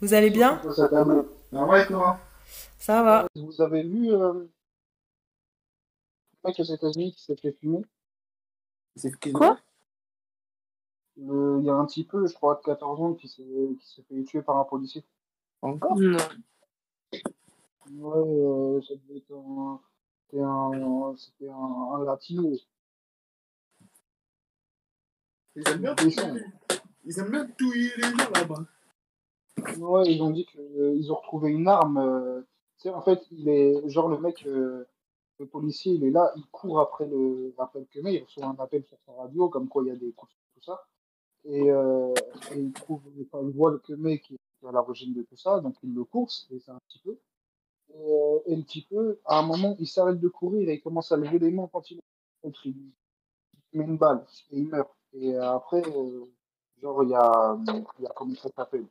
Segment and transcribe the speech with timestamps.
[0.00, 1.26] Vous allez bien Ça table.
[1.52, 2.18] Ah ouais, toi
[2.78, 3.26] Ça va.
[3.34, 4.48] Vous avez vu euh, le
[6.44, 7.82] mec aux États-Unis qui s'est fait fumer
[9.32, 9.58] Quoi
[11.16, 14.02] Il y a un petit peu, je crois, de 14 ans qui s'est qui s'est
[14.02, 15.04] fait tuer par un policier.
[15.62, 16.18] Encore Non.
[17.90, 19.80] Ouais, euh, ça devait être un.
[20.30, 22.52] C'était un, c'était un, un latino.
[25.56, 25.96] Ils aiment bien.
[27.04, 28.64] Ils aiment bien touiller les gens là-bas.
[29.78, 31.98] Ouais, ils ont dit qu'ils ont retrouvé une arme.
[31.98, 32.40] euh,
[32.78, 34.84] tu sais, en fait, il est genre le mec, euh,
[35.38, 38.56] le policier, il est là, il court après le, après le Khmer, il reçoit un
[38.58, 40.86] appel sur sa radio, comme quoi il y a des coups, tout ça.
[41.44, 42.12] Et, euh,
[42.52, 45.60] et il trouve, enfin, il voit le Khmer qui est à l'origine de tout ça,
[45.60, 47.18] donc il le course, et c'est un petit peu.
[47.94, 50.80] Et, euh, et le petit peu, à un moment, il s'arrête de courir et il
[50.82, 52.00] commence à lever les mains quand il
[52.42, 52.76] contre il
[53.74, 54.90] met une balle et il meurt.
[55.14, 56.24] Et euh, après, euh,
[56.82, 57.58] genre, il y a,
[57.98, 58.86] il y a comment ça s'appelle?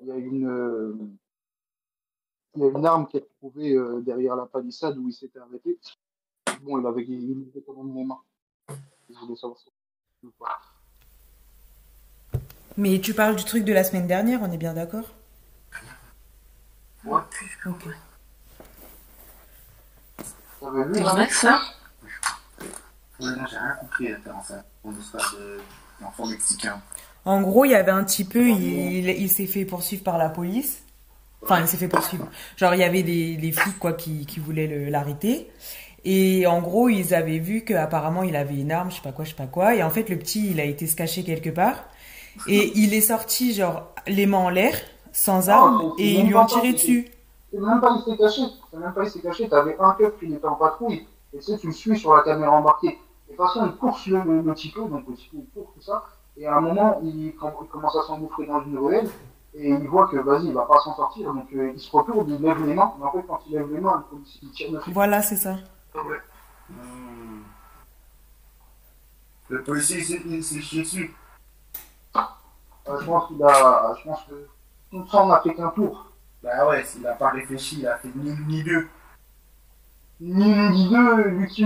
[0.00, 0.94] Il y a une, euh,
[2.54, 5.38] il y a une arme qui est trouvée euh, derrière la palissade où il s'était
[5.38, 5.78] arrêté.
[6.62, 8.20] Bon, il avait, il avait quand même les mains.
[8.68, 9.70] Je voulais savoir ça.
[12.76, 15.08] Mais tu parles du truc de la semaine dernière, on est bien d'accord?
[17.04, 17.20] Ouais.
[17.66, 17.88] Ok.
[20.60, 21.60] T'avais vu vrai que ça?
[23.18, 24.64] Ouais, non, j'ai rien compris à faire ça.
[24.82, 25.60] Pour une histoire de-
[26.00, 26.82] d'enfant mexicain.
[27.26, 30.30] En gros, il y avait un petit peu, il, il s'est fait poursuivre par la
[30.30, 30.84] police.
[31.42, 32.28] Enfin, il s'est fait poursuivre.
[32.56, 35.50] Genre, il y avait des, des flics, quoi, qui, qui voulaient l'arrêter.
[36.04, 39.24] Et en gros, ils avaient vu qu'apparemment, il avait une arme, je sais pas quoi,
[39.24, 39.74] je sais pas quoi.
[39.76, 41.84] Et en fait, le petit, il a été se cacher quelque part.
[42.46, 44.76] Et il est sorti, genre, les mains en l'air,
[45.12, 47.08] sans arme, Oh, mais et ils lui ont tiré dessus.
[47.52, 48.42] C'est même pas il s'est caché.
[48.70, 49.48] C'est même pas il s'est caché.
[49.48, 51.06] T'avais un keuf qui était en patrouille.
[51.32, 52.98] Et tu sais, tu le suis sur la caméra embarquée.
[53.28, 55.38] Et de toute façon, il course le, le, le petit peu, donc le petit peu,
[55.38, 56.04] il court, tout ça.
[56.38, 59.08] Et à un moment, il, com- il commence à s'engouffrer dans une ruelle.
[59.54, 61.32] Et il voit que, vas-y, il va pas s'en sortir.
[61.32, 62.92] Donc euh, il se retourne, il lève les mains.
[62.98, 64.90] Mais en fait, quand il lève les mains, le policier il tire dessus.
[64.92, 65.56] Voilà, c'est ça.
[66.68, 67.40] Hmm.
[69.48, 71.14] Le policier, il s'est- il chié dessus.
[72.16, 73.94] Euh, je pense qu'il a.
[73.98, 74.46] Je pense que
[74.90, 76.06] tout ça, on a fait qu'un tour.
[76.42, 78.88] Bah ouais, s'il a pas réfléchi, il a fait ni une ni deux.
[80.20, 81.64] Ni une ni deux, qui.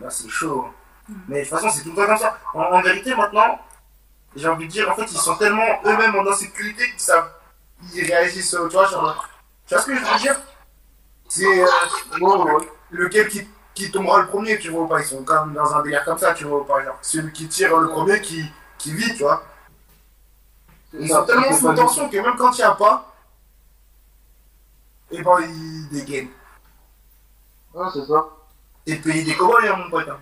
[0.00, 0.66] Là, c'est chaud.
[1.28, 2.38] Mais de toute façon, c'est tout le temps comme ça.
[2.54, 3.60] En, en vérité, maintenant,
[4.36, 7.30] j'ai envie de dire, en fait, ils sont tellement eux-mêmes en insécurité qu'ils savent.
[7.94, 9.28] Ils réagissent, euh, tu vois, genre.
[9.66, 10.40] Tu vois ce que je veux dire?
[11.28, 11.66] C'est euh,
[12.20, 12.68] ouais.
[12.90, 15.00] lequel qui, qui tombera le premier, tu vois ou pas?
[15.00, 16.82] Ils sont quand même dans un délire comme ça, tu vois ou pas?
[16.84, 18.44] Genre, celui qui tire le premier qui,
[18.78, 19.42] qui vit, tu vois.
[20.92, 23.12] Ils sont tellement sous tension que même quand il n'y a pas,
[25.10, 26.30] et ben ils dégainent.
[27.74, 28.28] Ouais, c'est ça.
[28.84, 30.08] T'es payé des cow-boys, hein, mon pote.
[30.08, 30.18] hein.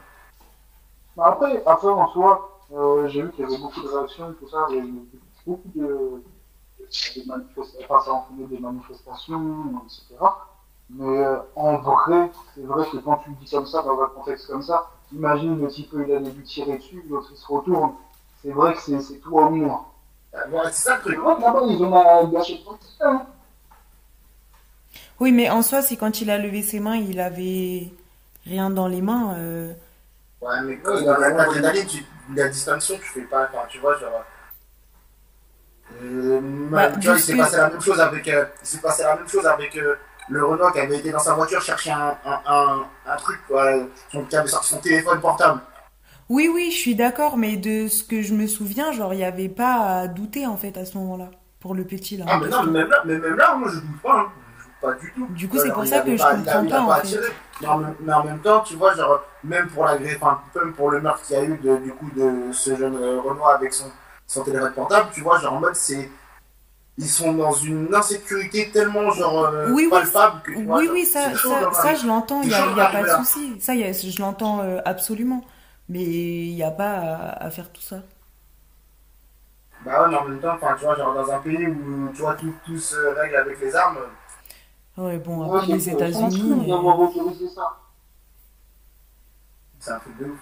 [1.17, 4.49] Mais après, après, en soi, euh, j'ai vu qu'il y avait beaucoup de réactions, tout
[4.49, 4.95] ça, il y a eu
[5.47, 6.23] beaucoup de,
[6.79, 10.25] de manifestations, enfin, ça des manifestations, etc.
[10.91, 14.09] Mais euh, en vrai, c'est vrai que quand tu le dis comme ça, dans un
[14.09, 17.93] contexte comme ça, imagine le type, il a dû tirer dessus, l'autre il se retourne.
[18.43, 19.87] C'est vrai que c'est c'est toi ou moi.
[20.35, 22.77] Euh, c'est ça que là-bas, ils ont gâché tout.
[23.01, 23.27] Hein.
[25.21, 27.93] Oui, mais en soi, c'est quand il a levé ses mains, il avait
[28.45, 29.35] rien dans les mains.
[29.39, 29.73] euh,
[30.43, 32.05] Ouais, mais quand dans l'adrénaline, tu-
[32.37, 34.23] la distinction, tu fais pas, enfin, tu vois, genre.
[36.03, 36.41] Euh,
[36.75, 39.03] Bah, tu vois, il juste s'est passé la même chose avec, euh, il s'est passé
[39.03, 39.97] la même chose avec euh,
[40.29, 43.73] le Renault qui avait été dans sa voiture chercher un, un, un, un truc, quoi,
[44.11, 45.61] son, qui avait sorti son téléphone portable.
[46.29, 49.25] Oui, oui, je suis d'accord, mais de ce que je me souviens, genre, il n'y
[49.25, 51.31] avait pas à douter, en fait, à ce moment-là,
[51.61, 52.27] pour le petit, là.
[52.27, 54.33] Ah, mais non, mais même là, mais même là, moi je doute pas, hein.
[54.83, 55.27] Pas du tout.
[55.29, 57.21] Du coup, c'est Alors, pour ça que je comprends pas, en fait.
[57.61, 60.41] Mais en, même, mais en même temps, tu vois, genre, même pour la greffe, enfin,
[60.57, 63.21] même pour le meurtre qu'il y a eu de, du coup de ce jeune euh,
[63.21, 63.87] Renoir avec son,
[64.27, 66.11] son téléphone portable, tu vois, genre en mode c'est.
[66.99, 70.95] Ils sont dans une insécurité tellement genre euh, Oui, oui, palpable que vois, Oui, genre,
[70.95, 73.61] oui, ça, je l'entends, il n'y a, y a pas de souci.
[73.61, 75.43] Ça, y a- je l'entends euh, absolument.
[75.89, 78.03] Mais il n'y a pas à, à faire tout ça.
[79.85, 82.21] Bah ouais, mais en même temps, enfin, tu vois, genre dans un pays où tu
[82.23, 83.99] vois tout, tout se règle avec les armes,
[84.97, 86.73] Ouais, bon, Ouais, après c'est- les c'est États-Unis.
[86.73, 87.79] autorisé ça.
[89.81, 90.39] c'est un truc de ouf.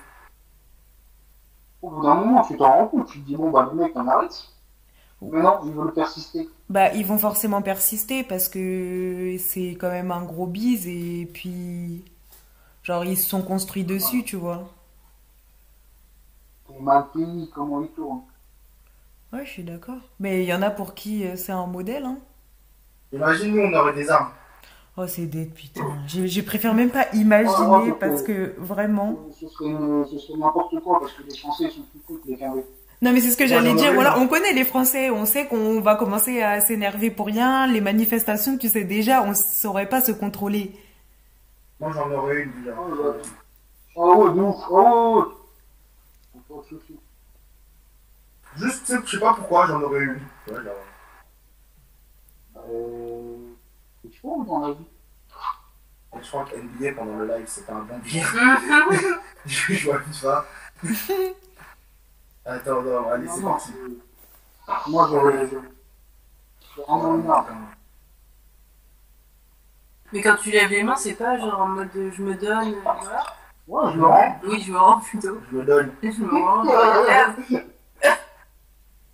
[1.83, 3.93] Au bout d'un moment, tu t'en rends compte, tu te dis, bon, bah, le mec,
[3.95, 4.49] on arrête.
[5.23, 6.49] Mais non, ils veulent persister.
[6.69, 12.05] Bah, ils vont forcément persister parce que c'est quand même un gros bise et puis.
[12.83, 14.69] Genre, ils se sont construits dessus, tu vois.
[16.67, 18.23] T'es mal payé, comment ils tournent.
[19.33, 20.01] Ouais, je suis d'accord.
[20.19, 22.19] Mais il y en a pour qui euh, c'est un modèle, hein.
[23.13, 24.31] Imagine, nous, on aurait des armes.
[24.97, 25.87] Oh, c'est dead, putain.
[26.09, 29.19] Je, je préfère même pas imaginer Ouais, ouais, parce que vraiment.
[29.39, 29.71] Ce serait,
[30.37, 32.65] n'importe quoi parce que les Français sont plus cool que les Canadiens.
[33.03, 33.95] Non, mais c'est ce que j'allais dire.
[33.95, 37.67] Voilà, on connaît les Français, on sait qu'on va commencer à s'énerver pour rien.
[37.67, 40.73] Les manifestations, tu sais déjà, on saurait pas se contrôler.
[41.81, 42.75] Moi, j'en aurais une déjà.
[42.77, 43.13] Oh, ouais.
[43.97, 44.57] Oh ouf.
[44.71, 45.33] Oh.
[48.57, 50.19] Juste, je sais pas pourquoi, j'en aurais une.
[52.57, 53.37] Euh...
[54.21, 54.87] Tu dans la vie
[56.23, 58.27] je crois que NBA pendant le live, c'était un bon dire.
[59.47, 60.45] je je vois plus ça.
[62.45, 63.73] Attends, non, allez, c'est parti.
[63.73, 65.49] c'est- Moi, j'aurais...
[66.77, 67.67] une arme.
[70.13, 72.75] Mais quand tu lèves les mains, c'est pas genre en mode je me donne.
[72.83, 73.27] Voilà.
[73.69, 74.41] Ouais, je me rends.
[74.45, 75.41] Oui, je me rends plutôt.
[75.51, 75.93] Je me donne.
[76.03, 76.65] Je me rends.
[76.65, 77.35] Voilà.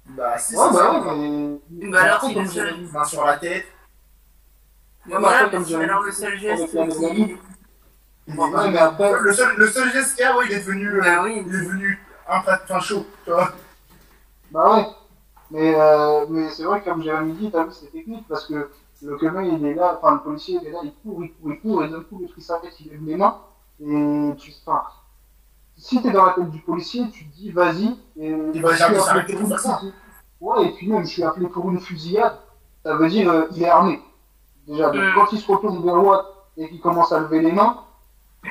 [0.07, 1.01] Bah, si, Ouais, c'est bah ça.
[1.01, 1.91] ouais, mais...
[1.91, 3.67] Bah alors, c'est j'ai- Main sur la tête.
[5.09, 9.13] Mais voilà, j'ai- alors le seul geste Ouais, mais après...
[9.21, 11.45] Le seul, le seul geste qu'il y a, ouais, il est devenu, euh, Bah oui.
[11.47, 11.99] il est devenu
[12.29, 13.53] un plat de pain chaud, tu vois.
[14.51, 14.87] Bah ouais.
[15.53, 18.69] Mais, euh, mais c'est vrai que comme Jérémy dit, t'as vu, c'est technique parce que
[19.03, 21.53] le camion il est là, enfin le policier il est là, il court, il court,
[21.53, 23.39] il court, et d'un coup le truc s'arrête, il lève les mains,
[23.81, 24.83] et tu enfin,
[25.77, 28.99] Si t'es dans la tête du policier, tu te dis vas-y, et Il va jamais
[28.99, 29.81] s'arrêter pour faire ça.
[30.41, 32.37] Ouais, et puis même je suis appelé pour une fusillade,
[32.85, 34.01] ça veut dire euh, il est armé.
[34.67, 36.27] Déjà, donc quand il se retourne vers Watt
[36.57, 37.85] et qu'il commence à lever les mains,
[38.43, 38.51] je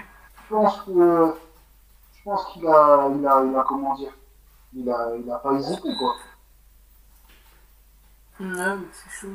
[0.50, 1.34] pense que
[2.14, 4.14] je pense qu'il a, il a, il a comment dire,
[4.74, 6.16] il a, il a pas hésité quoi.
[8.40, 9.28] Non, mais c'est chaud.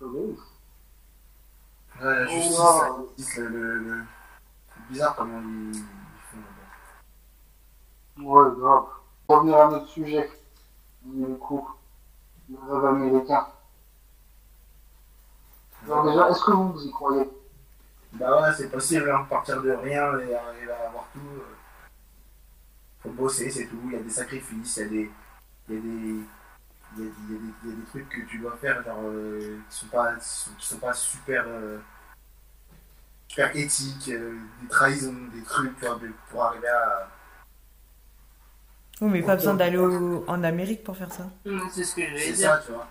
[0.00, 0.38] Vois ouf.
[2.00, 4.04] Ouais, la justice, Oh, la justice, le, le, le-
[4.74, 5.82] C'est bizarre comment ils, ils
[8.16, 8.22] font.
[8.24, 8.84] Ouais, grave.
[9.26, 10.30] Pour revenir à notre sujet,
[11.02, 11.68] du coup,
[12.48, 13.46] le rêve américain.
[15.90, 17.28] Alors déjà, est-ce que vous, vous y croyez?
[18.12, 21.20] Bah ouais, c'est possible, hein, partir de rien et arriver à avoir tout.
[21.20, 21.54] euh.
[23.02, 23.80] Faut bosser, c'est tout.
[23.86, 25.10] Il y a des sacrifices, il y a des.
[25.68, 25.88] Il y a des.
[26.96, 28.56] Il y a, il y a des, il y a des trucs que tu dois
[28.56, 31.78] faire genre, euh, qui, sont pas, qui sont pas super, euh,
[33.28, 37.08] super éthiques, euh, des trahisons, des trucs tu vois, de- pour arriver à.
[39.00, 41.28] Oui, mais pas besoin d'aller au- en Amérique pour faire ça.
[41.72, 42.50] C'est ce que j'allais C'est dire.
[42.50, 42.88] ça, tu vois.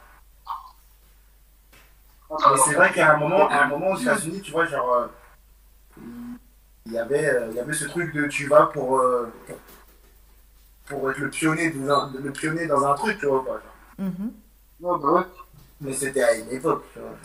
[2.30, 5.08] Mais c'est vrai qu'à un moment, à un moment aux États-Unis, tu vois, genre, euh,
[6.86, 9.32] il y avait, euh, il y avait ce truc de tu vas pour, euh,
[10.86, 13.60] pour, être le pionnier dans un, le pionnier dans un truc, tu vois, quoi.
[13.60, 14.08] genre.
[14.10, 14.32] Mhm.
[14.80, 15.28] Ouais, bah.
[15.80, 17.16] Mais c'était à une époque, tu vois.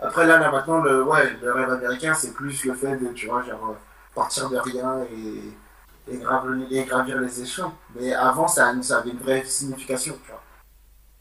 [0.00, 3.26] Après là, là maintenant, le, ouais, le rêve américain, c'est plus le fait de, tu
[3.26, 3.76] vois, genre,
[4.14, 7.72] partir de rien et, et gravir les échelons.
[7.94, 10.41] Mais avant, ça, ça avait une vraie signification, tu vois.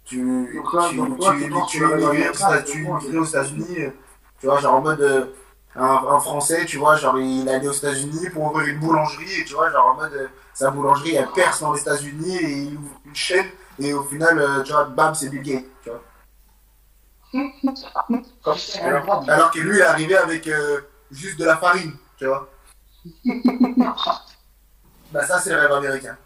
[0.06, 0.24] Tu,
[0.74, 1.33] là, tu, tu, aux quoi,
[3.25, 3.77] États-Unis,
[4.39, 5.01] tu vois, genre en mode.
[5.01, 5.25] euh,
[5.75, 9.45] un, un Français, tu vois, genre il allait aux États-Unis pour ouvrir une boulangerie et
[9.45, 12.77] tu vois, genre en mode euh, sa boulangerie elle perce dans les États-Unis et il
[12.77, 13.45] ouvre une chaîne
[13.80, 16.01] et au final, euh, tu vois, bam, c'est Bill Gates, tu vois.
[18.44, 20.50] Comme Alors, alors que lui, il est arrivé avec
[21.09, 22.50] juste de la farine, tu vois.
[25.12, 26.18] Bah ça, c'est le rêve américain.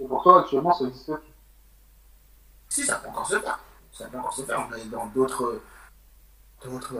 [0.00, 1.10] Et pour toi, actuellement, ça existe.
[2.72, 3.58] Si, ça peut encore se faire.
[3.92, 4.66] Ça peut encore se faire.
[4.66, 5.60] On est dans d'autres
[6.64, 6.94] d'autres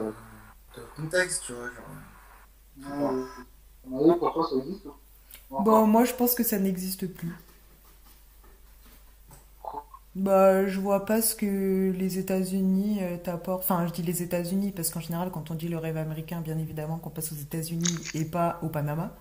[0.75, 1.65] d'autres contextes, tu vois.
[1.65, 2.91] Genre.
[2.91, 3.25] Euh,
[4.49, 4.85] ça existe
[5.49, 7.33] Bon, moi, je pense que ça n'existe plus.
[10.13, 13.63] Bah, je vois pas ce que les États-Unis euh, t'apportent.
[13.63, 16.59] Enfin, je dis les États-Unis parce qu'en général, quand on dit le rêve américain, bien
[16.59, 19.15] évidemment qu'on passe aux États-Unis et pas au Panama.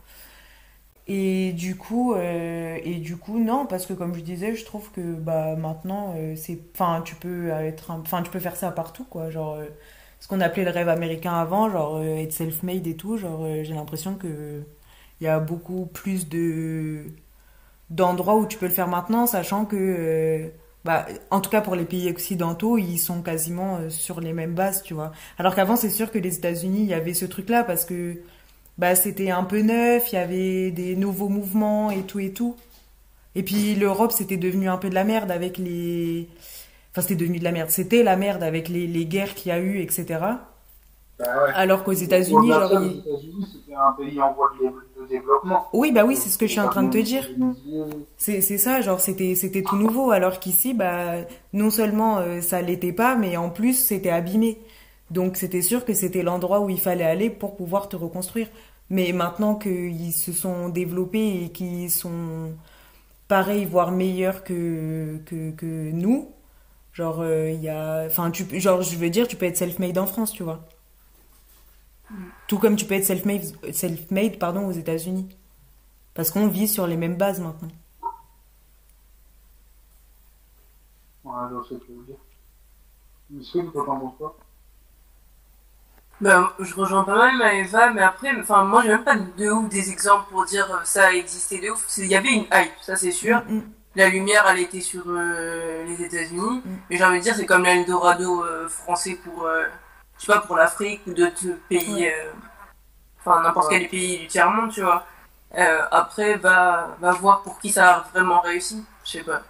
[1.09, 4.90] Et du coup, euh, et du coup, non, parce que comme je disais, je trouve
[4.92, 9.04] que bah maintenant, euh, c'est, enfin, tu peux être, enfin, tu peux faire ça partout,
[9.04, 9.28] quoi.
[9.30, 9.66] Genre, euh,
[10.21, 13.16] ce qu'on appelait le rêve américain avant, genre euh, être self-made et tout.
[13.16, 14.62] Genre, euh, j'ai l'impression que
[15.21, 17.04] il y a beaucoup plus de
[17.90, 20.50] d'endroits où tu peux le faire maintenant, sachant que,
[20.85, 24.82] bah, en tout cas pour les pays occidentaux, ils sont quasiment sur les mêmes bases,
[24.82, 25.12] tu vois.
[25.38, 28.16] Alors qu'avant, c'est sûr que les États-Unis, il y avait ce truc-là parce que
[28.78, 32.56] bah, c'était un peu neuf, il y avait des nouveaux mouvements et tout et tout.
[33.34, 36.28] Et puis l'Europe, c'était devenu un peu de la merde avec les...
[36.90, 37.70] Enfin, c'était devenu de la merde.
[37.70, 40.18] C'était la merde avec les, les guerres qu'il y a eu, etc.
[41.18, 41.52] Bah ouais.
[41.54, 42.80] Alors qu'aux États-Unis, genre...
[42.80, 45.68] Les États-Unis, c'était un pays en voie de, développement.
[45.72, 47.28] Oui, bah oui, c'est ce que je suis en train de te dire.
[48.16, 51.16] C'est, c'est ça, genre c'était c'était tout nouveau, alors qu'ici, bah
[51.52, 54.60] non seulement euh, ça l'était pas, mais en plus c'était abîmé.
[55.12, 58.49] Donc c'était sûr que c'était l'endroit où il fallait aller pour pouvoir te reconstruire.
[58.88, 62.54] Mais maintenant qu'ils se sont développés et qu'ils sont
[63.28, 66.31] pareils, voire meilleurs que, que, nous,
[66.95, 68.09] genre, euh, y a.
[68.33, 70.66] Tu, genre, je veux dire, tu peux être self-made en France, tu vois.
[72.49, 75.28] Tout comme tu peux être self-made self -made, aux États-Unis.
[76.14, 77.69] Parce qu'on vit sur les mêmes bases maintenant.
[81.25, 82.16] Ouais, je sais ce que veux dire.
[83.31, 84.41] Mais c'est t'en
[86.22, 89.68] ben, je rejoins pas mal Maëva, mais après, enfin, moi j'ai même pas de ouf
[89.68, 91.84] des exemples pour dire euh, ça a existé de ouf.
[91.98, 93.42] Il y avait une hype, ça c'est sûr.
[93.48, 93.62] Mm, mm.
[93.96, 96.62] La lumière, elle était sur euh, les États-Unis.
[96.64, 96.70] Mm.
[96.88, 99.48] Mais j'ai envie de dire, c'est comme l'Eldorado euh, français pour,
[100.16, 102.08] je sais pas, pour l'Afrique ou d'autres pays,
[103.18, 103.80] enfin n'importe Ouais.
[103.80, 105.04] quel pays du tiers-monde, tu vois.
[105.90, 108.84] Après, va, va voir pour qui ça a vraiment réussi.
[109.04, 109.42] Je sais pas.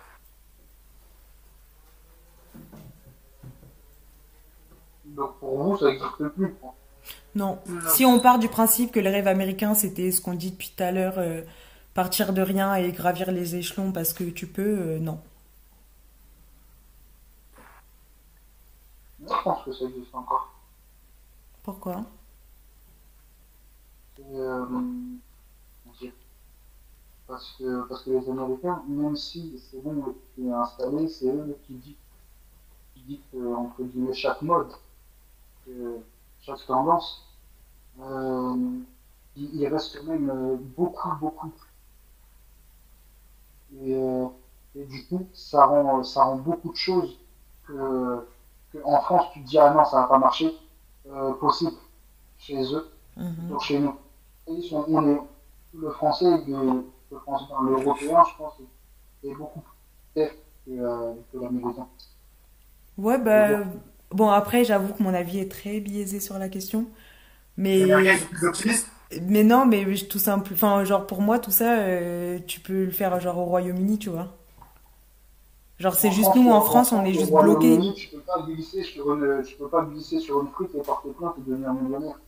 [5.16, 6.54] Donc pour vous, ça n'existe plus.
[6.54, 6.74] quoi.
[7.34, 7.58] Non.
[7.88, 10.82] Si on part du principe que le rêve américain, c'était ce qu'on dit depuis tout
[10.82, 11.42] à l'heure, euh,
[11.94, 15.18] partir de rien et gravir les échelons parce que tu peux, euh, non.
[19.20, 20.52] Je pense que ça existe encore.
[21.62, 22.04] Pourquoi?
[24.30, 24.64] Euh,
[27.26, 31.56] parce que, parce que les Américains, même si c'est bon qui est installé, c'est eux
[31.66, 31.98] qui dictent,
[32.94, 34.72] qui dictent entre guillemets chaque mode,
[36.40, 37.24] chaque tendance.
[38.00, 38.56] Euh,
[39.36, 41.52] il, il reste quand même euh, beaucoup, beaucoup.
[43.80, 44.26] Et, euh,
[44.74, 47.18] et du coup, ça rend, ça rend beaucoup de choses
[47.66, 48.26] que,
[48.72, 50.52] que en France, tu te dis, ah non, ça va pas marcher,
[51.08, 51.76] euh, possible
[52.38, 53.48] chez eux Mhm.
[53.50, 53.94] donc chez nous.
[54.48, 55.20] Et ils sont, on est,
[55.74, 58.54] le français, le français, enfin, l'européen, je pense,
[59.22, 59.60] est, est beaucoup
[60.14, 60.24] plus
[60.66, 61.86] que, euh, que l'américain.
[62.96, 63.64] Ouais, bah.
[64.12, 66.86] Bon, après, j'avoue que mon avis est très biaisé sur la question.
[67.56, 67.82] Mais.
[69.20, 70.52] Mais non, mais tout simple.
[70.54, 74.08] Enfin, genre, pour moi, tout ça, euh, tu peux le faire, genre, au Royaume-Uni, tu
[74.08, 74.28] vois.
[75.78, 77.30] Genre, c'est juste nous, en France, on est juste.
[77.30, 80.80] Royaume-Uni, Tu peux pas glisser sur une, tu peux pas glisser sur une frite et
[80.80, 82.18] porter plainte et devenir millionnaire.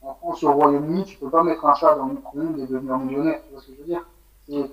[0.00, 2.96] En France, au Royaume-Uni, tu peux pas mettre un chat dans le micro-ondes et devenir
[2.98, 3.40] millionnaire.
[3.46, 4.70] Tu vois ce que je veux dire?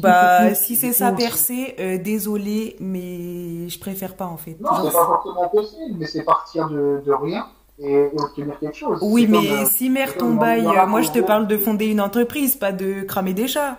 [0.00, 4.56] Bah, si c'est ça percé, euh, désolé, mais je préfère pas, en fait.
[4.60, 7.46] Non, c'est pas forcément possible, mais c'est partir de, de rien
[7.78, 8.98] et, et obtenir quelque chose.
[9.02, 11.56] Oui, mais comme, euh, si mère c'est ton bail, euh, moi je te parle de
[11.56, 13.78] fonder une entreprise, pas de cramer des chats.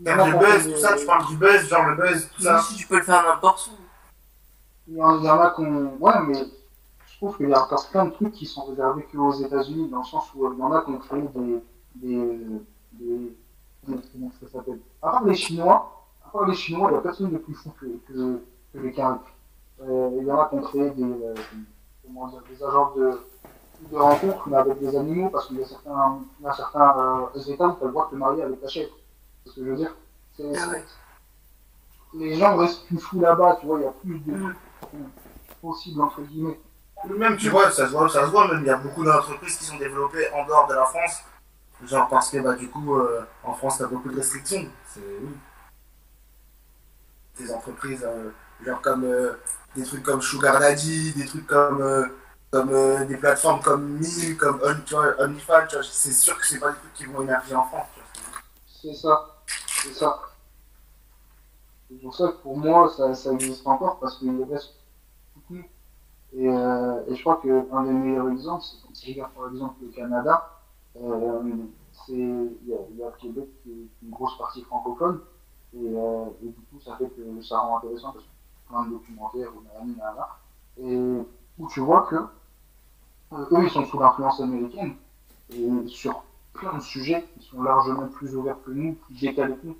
[0.00, 2.60] Même le buzz, tout ça, tu parles du buzz, genre le buzz, tout ça.
[2.60, 3.82] Si tu peux le faire n'importe où.
[4.90, 5.92] Il y, en, a qu'on.
[6.00, 6.38] Ouais, mais
[7.06, 9.98] je trouve qu'il y a encore plein de trucs qui sont réservés qu'aux États-Unis, dans
[9.98, 11.62] le sens où euh, il y en a qui ont créé des.
[11.96, 12.38] des,
[12.92, 13.36] des,
[14.46, 17.38] ça s'appelle À part les Chinois, à part les Chinois, il n'y a personne de
[17.38, 18.42] plus fou que, que,
[18.72, 19.22] que les Canadiens.
[19.82, 21.02] Euh, il y en a qui ont créé des.
[21.02, 21.34] euh,
[22.04, 23.20] comment dire Des agences de,
[23.92, 27.28] de rencontres, mais avec des animaux, parce qu'il y a certains, il y a certains
[27.34, 28.92] euh, États où tu as le droit de te marier avec ta chèvre.
[29.44, 29.94] C'est ce que je veux dire.
[30.36, 30.84] C'est- Ah ouais.
[32.14, 34.54] Les gens restent plus fous là-bas, tu vois, il y a plus de Mm.
[35.60, 36.58] possible entre guillemets.
[37.16, 39.56] Même, tu vois, ça se voit, ça se voit, même, il y a beaucoup d'entreprises
[39.58, 41.22] qui sont développées en dehors de la France.
[41.84, 44.68] Genre parce que, bah, du coup, euh, en France, t'as beaucoup de restrictions.
[44.86, 45.36] C'est, oui.
[47.38, 48.30] Des entreprises, euh,
[48.64, 49.34] genre comme, euh,
[49.76, 52.06] des trucs comme Sugar Daddy, des trucs comme, euh,
[52.50, 56.70] comme euh, des plateformes comme Mime, comme tu OnlyFans, tu c'est sûr que c'est pas
[56.72, 57.86] des trucs qui vont émerger en France.
[57.94, 58.00] tu.
[58.66, 60.20] C'est ça, c'est ça.
[61.88, 64.74] C'est pour ça que pour moi ça, ça existe encore parce qu'il reste
[65.34, 65.62] beaucoup.
[66.32, 69.76] Et, euh, et je crois qu'un des meilleurs exemples, c'est quand tu regardes par exemple
[69.82, 70.57] le Canada,
[71.00, 71.06] il
[72.66, 75.20] y, a, il y a le Québec qui est une grosse partie francophone
[75.74, 78.30] et, euh, et du coup ça fait que ça rend intéressant parce que
[78.68, 79.62] plein de documentaires ou
[80.80, 80.96] et
[81.58, 82.16] où tu vois que
[83.32, 84.96] euh, eux ils sont sous l'influence américaine
[85.50, 89.66] et sur plein de sujets qui sont largement plus ouverts que nous, plus décalés que
[89.66, 89.76] nous.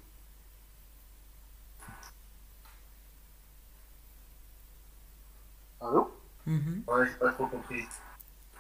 [5.81, 6.11] Allô?
[6.47, 6.83] Mhm.
[6.89, 7.85] Ouais, j'ai pas trop compris.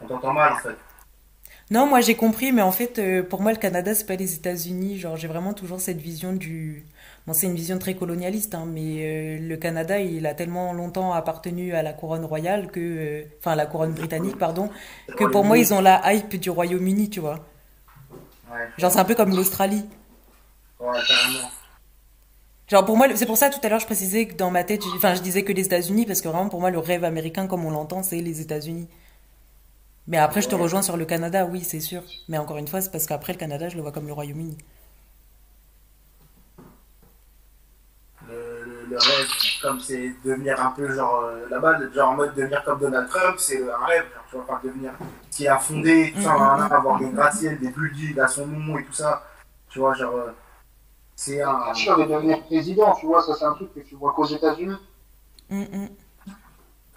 [0.00, 0.78] On t'entend mal, en fait.
[1.70, 4.34] Non, moi j'ai compris, mais en fait, euh, pour moi, le Canada, c'est pas les
[4.34, 4.98] États-Unis.
[4.98, 6.86] Genre, j'ai vraiment toujours cette vision du.
[7.26, 11.12] Bon, c'est une vision très colonialiste, hein, mais euh, le Canada, il a tellement longtemps
[11.12, 12.80] appartenu à la couronne royale que.
[12.80, 14.70] euh, Enfin, à la couronne britannique, pardon,
[15.18, 17.40] que pour moi, ils ont la hype du Royaume-Uni, tu vois.
[18.50, 19.84] Ouais, Genre, c'est un peu comme l'Australie.
[20.80, 21.50] ouais, carrément.
[22.68, 24.82] Genre pour moi, c'est pour ça tout à l'heure je précisais que dans ma tête,
[24.96, 27.64] enfin je disais que les États-Unis parce que vraiment pour moi le rêve américain comme
[27.64, 28.88] on l'entend c'est les États-Unis.
[30.08, 32.02] Mais après je te rejoins sur le Canada, oui c'est sûr.
[32.28, 34.58] Mais encore une fois c'est parce qu'après le Canada je le vois comme le Royaume-Uni.
[38.90, 39.28] le, rêve,
[39.62, 43.36] comme c'est devenir un peu genre euh, là-bas, genre en mode devenir comme Donald Trump,
[43.38, 44.92] c'est un rêve, genre, tu vois, enfin devenir
[45.30, 46.60] qui a fondé, tout ça, Mhm.
[46.60, 49.22] nan, avoir des gratte-ciel, des buildings à son nom et tout ça,
[49.68, 50.32] tu vois, genre, euh,
[51.16, 51.64] c'est un.
[51.64, 54.26] Bien sûr, de devenir président, tu vois, ça c'est un truc que tu vois qu'aux
[54.26, 54.76] États-Unis.
[55.50, 55.88] Hum, hum.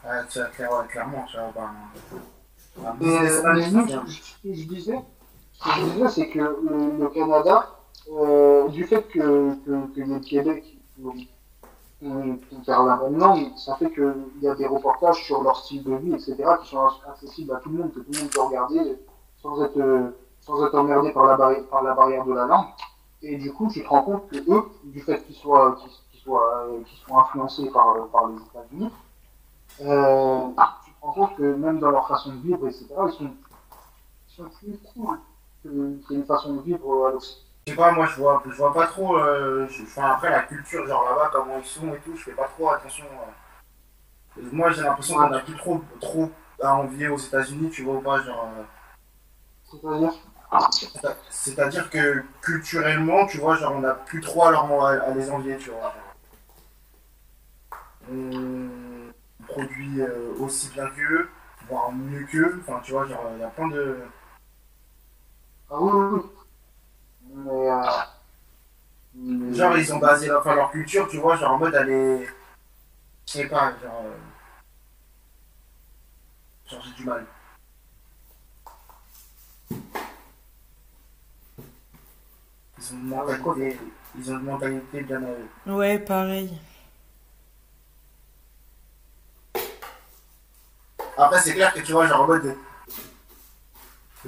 [0.03, 1.71] Ouais, tu vois, clairement, tu vois, ben,
[2.79, 4.03] euh, mais bien.
[4.07, 4.99] ce que je disais,
[5.53, 7.69] ce que je disais, c'est que le, le Canada,
[8.11, 11.13] euh, du fait que, que, que le Québec, on,
[12.03, 15.83] on parle la même langue, ça fait qu'il y a des reportages sur leur style
[15.83, 18.41] de vie, etc., qui sont accessibles à tout le monde, que tout le monde peut
[18.41, 18.97] regarder
[19.41, 20.09] sans être, euh,
[20.41, 22.67] sans être emmerdé par la, barrière, par la barrière de la langue.
[23.21, 26.21] Et du coup, tu te rends compte que eux, du fait qu'ils soient, qu'ils qu'ils
[26.21, 28.91] soient, euh, qu'ils soient influencés par, par les États-Unis,
[29.81, 30.47] euh,
[31.01, 33.31] rends compte que même dans leur façon de vivre, etc., ils sont,
[34.29, 35.19] ils sont plus cool
[35.63, 37.41] que, qu'il y a une façon de vivre à l'Occident.
[37.67, 39.17] Je sais pas, moi je vois, je vois pas trop.
[39.17, 42.31] Euh, je- enfin, après la culture, genre là-bas, comment ils sont et tout, je fais
[42.31, 43.05] pas trop attention.
[44.37, 44.41] euh.
[44.51, 46.31] Moi j'ai l'impression qu'on a plus trop, trop
[46.61, 48.47] à envier aux États-Unis, tu vois ou pas, genre.
[48.57, 48.63] euh,
[49.69, 50.13] C'est-à-dire,
[50.71, 55.11] c'est- C'est-à-dire que culturellement, tu vois, genre on a plus trop à, leur, à, à
[55.11, 55.93] les envier, tu vois.
[58.11, 58.80] On
[59.51, 61.29] produit euh, aussi bien qu'eux,
[61.67, 63.97] voire mieux qu'eux, enfin tu vois, genre il y a plein de.
[65.69, 66.29] ah oui, oui, oui.
[67.33, 67.81] Mais, euh,
[69.15, 71.89] mais- Genre, ils ont basé leur, enfin, leur culture, tu vois, genre en mode, elle
[71.89, 72.25] est.
[73.27, 74.03] Je sais pas, genre.
[74.05, 74.17] euh,
[76.69, 77.25] Genre, j'ai du mal.
[82.77, 83.79] Ils ont une mentalité,
[84.17, 85.49] ils ont une mentalité bien à eux.
[85.75, 86.57] Ouais, pareil.
[91.17, 92.55] Après, c'est clair que tu vois, genre en mode.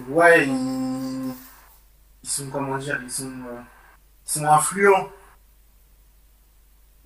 [0.10, 1.34] Ouais, ils.
[2.24, 3.26] Ils sont, comment dire, ils sont.
[3.48, 3.62] euh,
[4.28, 5.10] Ils sont influents.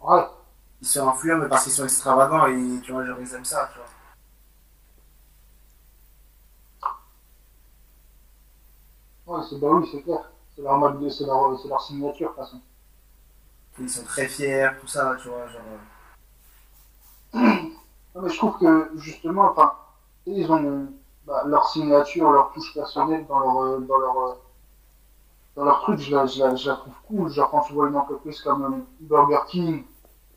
[0.02, 0.24] Ouais,
[0.82, 3.70] Ils sont influents, mais parce qu'ils sont extravagants et tu vois, genre ils aiment ça,
[3.72, 3.88] tu vois.
[9.28, 10.32] ouais, c'est, bah oui, c'est clair.
[10.56, 12.62] C'est leur mode de, c'est leur, c'est leur signature, de toute façon.
[13.80, 15.62] Ils sont très fiers, tout ça, tu vois, genre.
[18.22, 19.74] mais je trouve que, justement, enfin,
[20.26, 20.88] ils ont
[21.28, 24.34] bah, leur signature, leur touche personnelle dans leur, euh, dans leur, euh,
[25.58, 27.30] dans leur truc, je la, je, la, trouve cool.
[27.30, 29.84] Genre, quand tu vois une entreprise comme euh, Burger King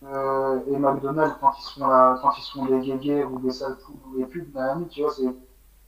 [0.03, 4.17] et McDonald's, quand ils se font, la, quand ils des guéguerres ou des sales ou
[4.19, 5.29] des pubs, Miami, tu vois, c'est,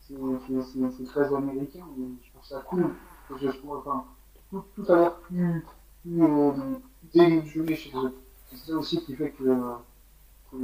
[0.02, 1.80] c'est, très américain
[2.22, 2.94] je trouve ça cool.
[3.40, 4.04] Je trouve, enfin,
[4.50, 5.66] tout, a l'air plus,
[6.04, 8.14] plus chez eux.
[8.50, 9.44] C'est ça aussi qui fait que,
[10.50, 10.56] que,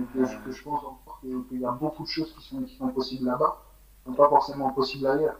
[0.45, 2.89] que je, pense encore que- qu'il y a beaucoup de choses qui sont, qui sont
[2.89, 3.63] possibles là-bas,
[4.05, 5.37] qui ne sont pas forcément possibles ailleurs.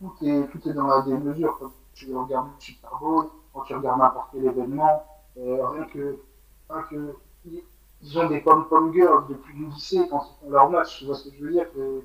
[0.00, 1.58] Tout est, tout est dans la démesure.
[1.58, 5.04] Quand tu regardes le Super Bowl, quand tu regardes n'importe quel événement,
[5.38, 6.18] euh, rien que,
[6.68, 7.14] rien que,
[8.02, 11.14] ils ont des pom-pom girls depuis le lycée quand ils font leur match, tu vois
[11.14, 12.02] ce que je veux dire que,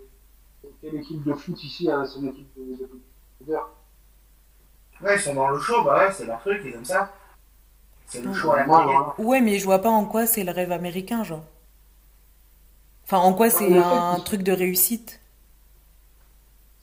[0.82, 2.90] Quelle équipe de foot ici a son équipe de, de,
[3.42, 3.58] de, de-
[5.02, 7.12] Ouais, ils sont dans le show, bah ouais, c'est leur truc, ils aiment ça.
[8.08, 8.66] C'est le show à la.
[9.20, 11.44] Ouais, mais je vois pas en quoi c'est le rêve américain, genre.
[13.06, 15.22] Enfin, en quoi c'est le fait un truc de réussite.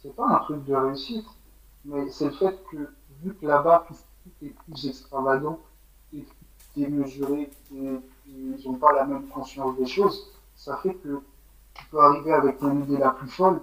[0.00, 1.26] c'est pas un truc de réussite,
[1.85, 3.96] mais c'est le fait que, vu que là-bas, tout,
[4.46, 5.58] est plus extravagant,
[6.14, 11.20] et plus démesuré, et ils n'ont pas la même conscience des choses, ça fait que
[11.74, 13.61] tu peux arriver avec ton idée la plus folle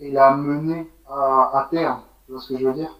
[0.00, 2.00] et la mener à, à terme.
[2.24, 2.98] Tu vois ce que je veux dire?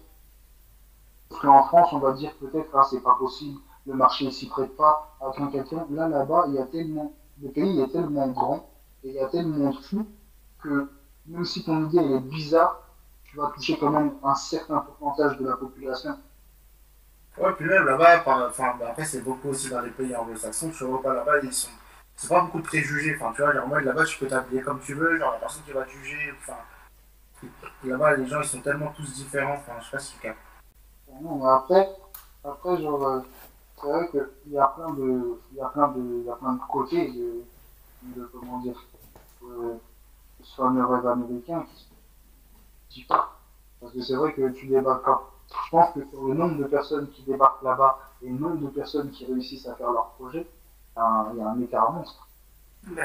[1.29, 4.47] Parce qu'en France, on va dire peut-être, ah, c'est pas possible, le marché ne s'y
[4.47, 5.87] prête pas, attends quelqu'un.
[5.89, 8.68] Là, là-bas, il y a tellement, le pays est tellement grand,
[9.03, 10.07] et il y a tellement de flou,
[10.61, 10.89] que
[11.27, 12.81] même si ton idée elle est bizarre,
[13.23, 16.17] tu vas toucher quand même un certain pourcentage de la population.
[17.37, 21.01] Ouais, puis même là-bas, enfin, après, c'est beaucoup aussi dans les pays anglo-saxons, tu vois
[21.01, 21.69] pas là-bas, ils sont.
[22.15, 24.61] C'est pas beaucoup de préjugés, enfin, tu vois, genre, en mode là-bas, tu peux t'habiller
[24.61, 26.57] comme tu veux, genre, la personne qui va te juger, enfin.
[27.85, 30.39] Là-bas, les gens, ils sont tellement tous différents, enfin, je sais pas si tu captes.
[31.21, 31.89] Non, mais après,
[32.43, 33.19] après genre, euh,
[33.79, 36.35] c'est vrai qu'il y a plein de, il y a plein de, il y a
[36.35, 37.43] plein de côtés de,
[38.03, 38.81] de comment dire,
[39.43, 39.75] euh,
[40.41, 41.65] soit un rêve américain
[42.89, 43.39] qui se pas.
[43.79, 45.31] Parce que c'est vrai que tu débarques pas.
[45.65, 48.67] Je pense que sur le nombre de personnes qui débarquent là-bas et le nombre de
[48.67, 50.47] personnes qui réussissent à faire leur projet,
[50.95, 52.27] il y a un, écart monstre.
[52.87, 53.03] Bah.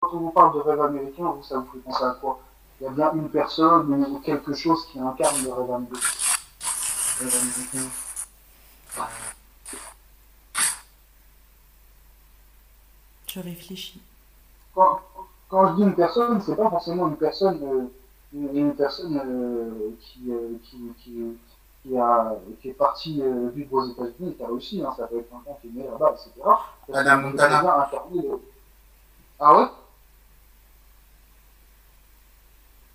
[0.00, 2.40] Quand on vous parle de rêve américain, vous, ça vous fait penser à quoi?
[2.80, 5.98] Il y a bien une personne ou quelque chose qui incarne le rêve américain.
[7.20, 7.90] Les Américains.
[13.32, 14.00] Je réfléchis.
[14.74, 15.00] quand,
[15.48, 17.84] quand je dis une personne, c'est pas forcément une personne, euh,
[18.32, 21.38] une, une personne euh, qui, euh, qui, qui,
[21.82, 24.82] qui, a, qui est partie euh, vivre aux États-Unis et qui a réussi.
[24.84, 26.30] Hein, ça peut être quelqu'un qui est né là-bas, etc.
[26.92, 27.90] Hannah Montana.
[29.38, 29.66] Ah ouais?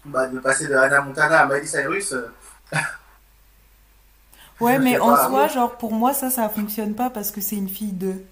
[0.05, 2.13] Bah, de passer de Hannah Montana à Miley Cyrus,
[4.61, 7.67] Ouais, mais en soi, genre, pour moi, ça, ça fonctionne pas parce que c'est une
[7.69, 8.23] fille de.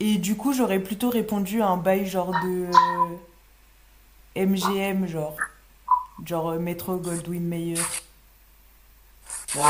[0.00, 2.66] Et du coup, j'aurais plutôt répondu à un bail genre de.
[4.36, 5.36] euh, MGM, genre.
[6.24, 7.74] Genre euh, Metro Goldwyn Mayer.
[9.54, 9.62] ouais.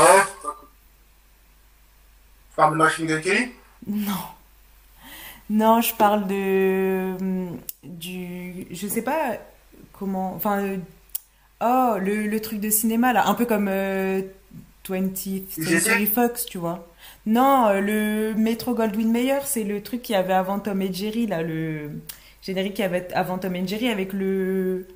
[2.49, 3.51] Tu parles de Kelly
[3.87, 4.13] Non.
[5.49, 9.33] Non, je parle de hum, du je sais pas
[9.91, 10.77] comment enfin euh,
[11.61, 14.21] oh le, le truc de cinéma là, un peu comme euh,
[14.83, 16.87] 20th Century Fox, tu vois.
[17.25, 20.91] Non, euh, le Metro Goldwyn Mayer, c'est le truc qu'il y avait avant Tom et
[20.93, 21.91] Jerry là, le
[22.41, 24.87] générique qu'il y avait avant Tom et Jerry avec le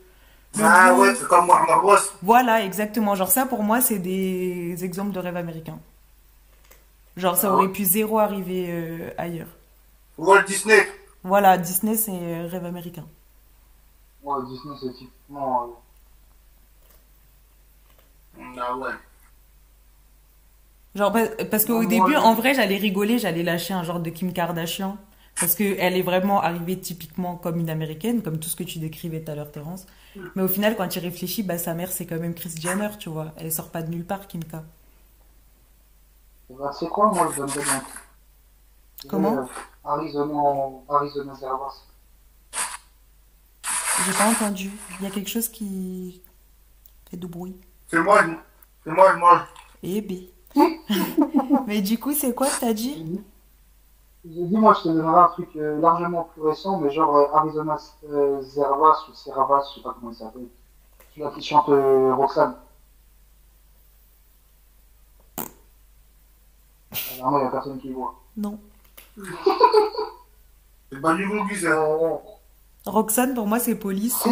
[0.55, 1.97] le Ah ouais, c'est comme Warner Bros.
[2.21, 3.15] Voilà, exactement.
[3.15, 5.79] Genre ça, pour moi, c'est des exemples de rêve américain.
[7.17, 9.47] Genre ça Ah aurait pu zéro arriver euh, ailleurs.
[10.17, 10.85] Walt Disney.
[11.23, 13.05] Voilà, Disney, c'est euh, rêve américain.
[14.23, 15.81] Ouais, Disney, c'est typiquement.
[18.57, 18.91] Ah ouais.
[20.95, 24.09] Genre pa- parce qu'au Moi, début, en vrai, j'allais rigoler, j'allais lâcher un genre de
[24.09, 24.97] Kim Kardashian.
[25.39, 29.21] Parce qu'elle est vraiment arrivée typiquement comme une américaine, comme tout ce que tu décrivais
[29.21, 29.85] tout à l'heure, Terence.
[30.35, 32.89] Mais au final, quand tu y réfléchis, bah, sa mère, c'est quand même Kris Jenner,
[32.99, 33.33] tu vois.
[33.37, 34.55] Elle sort pas de nulle part, Kim K.
[36.49, 37.83] eh ben, c'est quoi, moi, je donnerais bien.
[39.07, 39.37] Comment?
[39.37, 39.45] Euh,
[39.83, 41.33] Arizona, Arizona.
[44.05, 44.71] J'ai pas entendu.
[44.99, 46.21] Il y a quelque chose qui
[47.09, 47.55] fait du bruit.
[47.87, 48.21] C'est moi,
[48.83, 49.41] c'est moi, mange.
[49.83, 50.11] Eh B.
[51.67, 53.21] Mais du coup, c'est quoi que t'as dit
[54.25, 57.25] J'ai dit, moi, je te donnerais un truc euh, largement plus récent, mais genre euh,
[57.33, 57.77] Arizona
[58.09, 60.47] euh, Servas ou Servas, je sais pas comment il s'appelle.
[61.11, 62.55] Celui-là qui chante euh, Roxane.
[67.19, 68.15] Vraiment, il n'y a personne qui voit.
[68.37, 68.59] Non.
[70.91, 71.27] C'est pas du
[72.85, 74.15] Roxane, pour moi, c'est police.
[74.15, 74.29] c'est.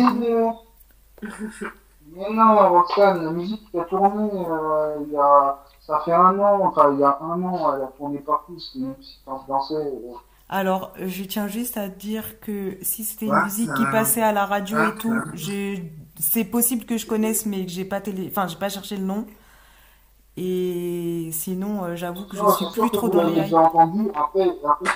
[2.12, 5.64] Mais non, Roxane, la musique qui a tourné, euh, il y a...
[5.80, 8.80] ça fait un an, enfin, il y a un an, elle a tourné partout, c'était
[8.86, 9.74] une musique qui dansait.
[9.76, 10.14] euh,
[10.50, 14.22] Alors, je tiens juste à te dire que si c'était une Ouais, musique qui passait
[14.22, 15.78] à la radio ouais, et tout, je...
[16.20, 18.28] c'est possible que je connaisse, mais que j'ai pas télé...
[18.30, 19.26] enfin, j'ai pas cherché le nom.
[20.38, 23.60] Et sinon, euh, j'avoue que je Non, suis c'est sûr plus trop dans les déjà
[23.60, 24.10] entendu.
[24.16, 24.90] Après, après,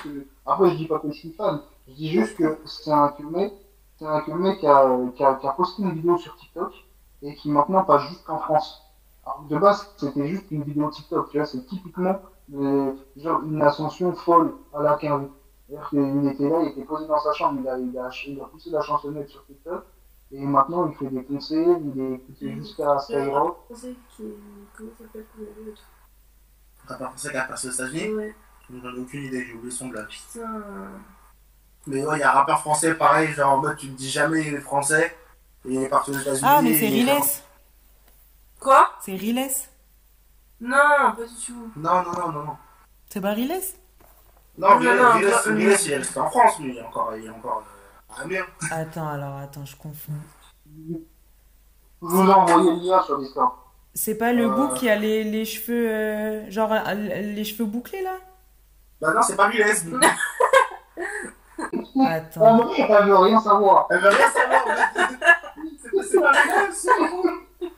[0.45, 1.61] après, je dis pas que je suis fan.
[1.87, 3.53] Je dis juste que c'est un mec,
[3.97, 6.73] c'est un mec qui a, qui, a, qui a posté une vidéo sur TikTok
[7.21, 8.83] et qui maintenant passe juste en France.
[9.25, 11.29] Alors, de base, c'était juste une vidéo TikTok.
[11.29, 12.21] Tu vois, c'est typiquement
[12.55, 15.27] euh, genre une ascension folle à la Quinry.
[15.67, 18.39] C'est-à-dire qu'il était là, il était posé dans sa chambre, il a, il a, il
[18.41, 19.83] a poussé la chansonnette sur TikTok.
[20.31, 23.57] Et maintenant, il fait des concerts, il est écouté jusqu'à Skyrock.
[23.65, 24.23] Français qui.
[24.77, 25.25] Comment ça s'appelle
[26.87, 28.13] T'as pas pensé qu'à passer aux États-Unis?
[28.13, 28.35] Ouais,
[28.69, 30.07] J'en ai aucune idée, j'ai oublié son blague.
[30.07, 30.61] putain.
[31.85, 34.09] Mais ouais, il y a un rappeur français pareil, genre en mode tu me dis
[34.09, 35.15] jamais il est français,
[35.67, 36.41] et il est parti aux États-Unis.
[36.45, 37.11] Ah, mais c'est Riles.
[38.59, 38.89] Quoi?
[39.01, 39.47] C'est Riles.
[40.61, 40.75] Non,
[41.15, 41.71] pas du tout.
[41.75, 42.57] Non, non, non, non, non.
[43.09, 43.53] C'est pas Riles?
[44.57, 46.81] Non, Non, Riles, non, Riles, non, Riles, il est resté en France, lui, il est
[46.81, 48.45] encore, il est encore euh, à Amiens.
[48.71, 50.13] Attends, alors, attends, je confonds.
[50.89, 50.97] Je
[52.01, 53.51] vous envoyé le lien sur Discord.
[53.93, 54.49] C'est pas le Euh.
[54.49, 58.15] bouc qui a les, les cheveux, euh, genre euh, les cheveux bouclés là?
[59.01, 59.63] Bah non, c'est pas Riles.
[62.05, 62.69] Attends.
[62.77, 63.87] Elle veut rien savoir.
[63.89, 64.65] Elle veut rien savoir,
[66.03, 67.71] c'est c'est pas Riles.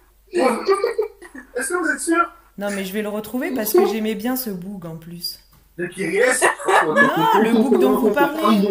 [1.55, 4.35] Est-ce que vous êtes sûr Non, mais je vais le retrouver parce que j'aimais bien
[4.35, 5.39] ce boug en plus.
[5.77, 6.25] De qui Riles
[6.85, 6.95] Non,
[7.41, 8.69] le bouc dont vous parlez.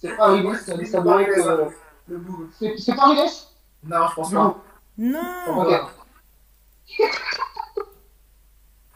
[0.00, 0.36] C'est pas
[0.86, 1.46] ça doit être.
[1.46, 1.64] euh,
[2.08, 2.48] Le bout.
[2.58, 3.30] C'est c'est pas Riles
[3.84, 4.56] Non, je pense pas.
[4.98, 5.66] Non.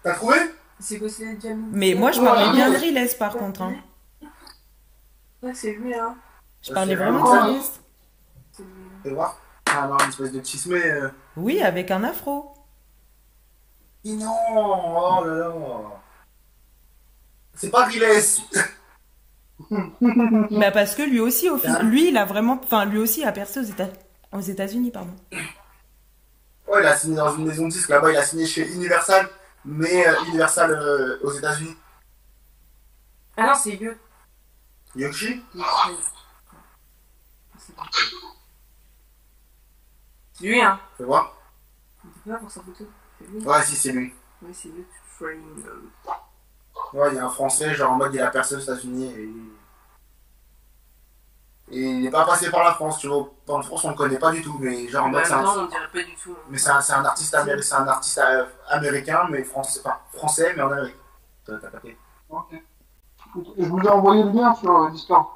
[0.03, 0.37] T'as trouvé?
[0.81, 3.63] C'est quoi, c'est Jamie Mais moi, je parlais bien de Riles par contre.
[3.63, 3.75] Hein.
[5.43, 6.17] Ouais, c'est lui, hein.
[6.61, 7.63] Je parlais C'est vraiment de Riles.
[9.05, 9.39] C'est voir.
[9.75, 10.83] Non, une espèce de chismé.
[10.85, 11.09] Euh...
[11.37, 12.55] Oui, avec un afro.
[14.05, 15.53] Non, oh là là.
[17.55, 18.23] C'est pas Riles.
[20.51, 23.31] Bah parce que lui aussi, au fin- lui, il a vraiment, enfin lui aussi a
[23.33, 23.89] percé aux États,
[24.33, 25.15] aux États-Unis, pardon.
[26.67, 29.29] Ouais, il a signé dans une maison de disques là-bas, il a signé chez Universal,
[29.65, 31.77] mais euh, Universal euh, aux États-Unis.
[33.37, 33.93] Ah non, c'est Hugo.
[34.97, 35.43] Yoshi?
[37.59, 37.75] C'est
[40.41, 40.79] lui, hein.
[40.99, 41.33] Fais voir.
[42.05, 42.85] On peut pas voir sa photo.
[43.19, 43.45] C'est lui.
[43.45, 44.15] Ouais, si, c'est lui.
[44.43, 44.85] Ouais, c'est lui.
[45.07, 45.63] Frame.
[46.95, 49.31] Ouais, il y a un français, genre en mode il a percé aux États-Unis et.
[51.71, 53.31] Et il n'est pas passé par la France, tu vois.
[53.49, 55.59] En France, on le connaît pas du tout, mais genre en mode même c'est un.
[55.63, 56.33] on dirait pas du tout.
[56.33, 56.43] hein.
[56.51, 59.97] Mais c'est un, c'est un artiste, améri- c'est un artiste euh, américain, mais français, enfin,
[60.13, 60.97] français, mais en Amérique.
[61.47, 61.97] T'as t'as capté
[62.29, 62.63] Ok.
[63.59, 65.27] Je vous ai envoyé le lien sur euh, Discord.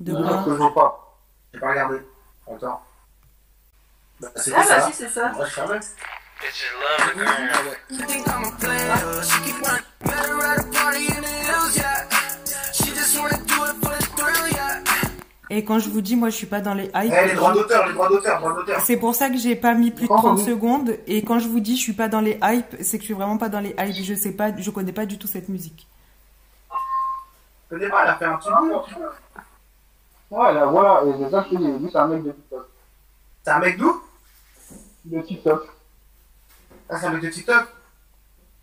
[0.00, 1.16] De quoi que je vois pas.
[1.54, 2.02] J'ai pas regardé.
[2.50, 2.82] Attends.
[4.22, 4.50] Bah, Ah ça.
[4.78, 5.32] bah si, c'est ça.
[5.38, 5.80] Ouais, je savais.
[7.90, 9.22] You think I'm a player?
[9.22, 12.08] She keep running better at a party in the hills, yeah.
[12.72, 14.80] She just wanna do it for the thrill, yeah.
[15.50, 17.12] Et quand je vous dis, moi, je suis pas dans les hype.
[17.12, 18.80] Eh, les droits d'auteur, les droits d'auteur, droits d'auteur.
[18.80, 20.44] C'est pour ça que j'ai pas mis plus de Pas 30 entendu.
[20.50, 20.96] secondes.
[21.06, 23.14] Et quand je vous dis, je suis pas dans les hype, c'est que je suis
[23.14, 24.02] vraiment pas dans les hype.
[24.04, 25.86] Je sais pas, je connais pas du tout cette musique.
[27.68, 28.72] connais pas, elle a fait un petit bout.
[30.30, 32.30] Ouais, là, voilà, et c'est ça que je te dis, lui, c'est un mec de
[32.32, 32.66] TikTok.
[33.44, 34.00] C'est un mec d'où?
[35.04, 35.68] De TikTok.
[36.88, 37.68] Ah, c'est un mec de TikTok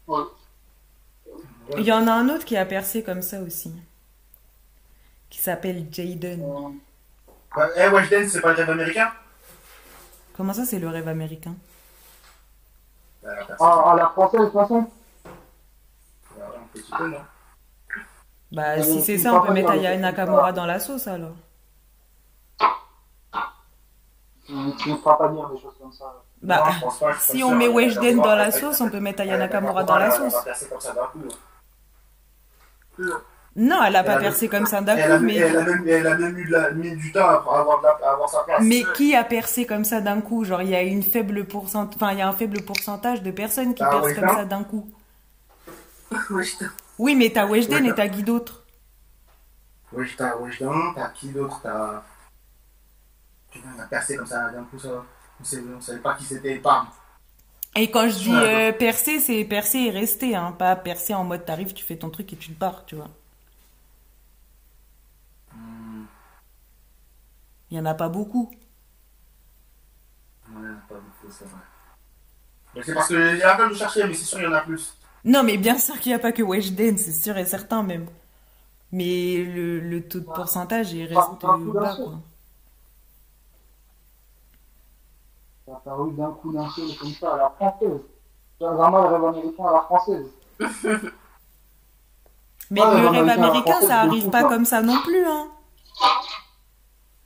[0.07, 0.23] Ouais.
[1.77, 3.73] Il y en a un autre qui a percé comme ça aussi.
[5.29, 6.41] Qui s'appelle Jaden.
[6.41, 6.69] Euh,
[7.55, 9.11] Ouais, Eh, Weshden, c'est pas le rêve américain
[10.37, 11.55] Comment ça, c'est le rêve américain?
[13.59, 14.89] Ah, à la française, de toute façon.
[16.35, 17.21] Voilà, un petit peu, non
[18.51, 21.35] Bah, Euh, si c'est ça, on peut mettre Aya Nakamura dans la sauce alors.
[24.45, 26.23] Tu tu ne feras pas dire des choses comme ça.
[26.41, 29.33] Bah, Non, pense pas, si on met Weshden dans la sauce, on peut mettre Aya
[29.33, 30.25] elle- Nakamura elle- dans la sauce.
[30.25, 31.19] Elle va percer comme ça d'un coup.
[33.01, 33.05] hein.
[33.55, 35.39] Non, elle a pas percé comme ça d'un coup, elle, a mais.
[35.39, 38.11] même, elle a même eu de la, mis du temps à avoir, de la- à
[38.13, 38.61] avoir sa place.
[38.63, 40.45] Mais qui a percé comme ça d'un coup?
[40.45, 41.89] Genre, il y a une faible pourcent...
[41.93, 44.63] enfin, il y a un faible pourcentage de personnes qui Ah, percent comme ça d'un
[44.63, 44.89] coup.
[46.99, 48.65] Oui, mais t'as Weshden et t'as qui d'autre?
[49.91, 51.59] Weshden, t'as qui d'autre?
[51.63, 52.03] T'as.
[53.51, 54.89] Putain, il a percé comme ça d'un coup, ça.
[55.41, 56.87] On savait, on savait pas qui c'était, bam.
[57.75, 58.43] Et quand je dis Ouais.
[58.43, 62.11] euh, percer, c'est percer et rester, hein, pas percer en mode t'arrives, tu fais ton
[62.11, 63.09] truc et tu te barres, tu vois.
[65.53, 66.05] Hmm,
[67.71, 68.51] Il y en a pas beaucoup.
[70.49, 71.61] Ouais, pas beaucoup, c'est vrai.
[72.83, 74.61] C'est parce que j'ai la peine de chercher, mais c'est sûr, il y en a
[74.61, 74.95] plus.
[75.23, 78.07] Non, mais bien sûr qu'il n'y a pas que Weshden, c'est sûr et certain même.
[78.91, 82.21] Mais le, le taux de pourcentage, il reste bas, quoi.
[85.69, 88.01] Ça a apparu d'un coup d'un seul comme ça à la française.
[88.59, 90.25] C'est vraiment le rêve américain à la française.
[92.71, 95.47] Mais le rêve américain, ça arrive pas comme ça non plus, hein.